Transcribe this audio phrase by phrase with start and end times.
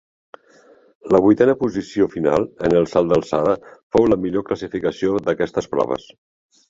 [1.15, 3.55] La vuitena posició final en el salt d'alçada
[3.97, 6.09] fou la millor classificació d'aquestes proves.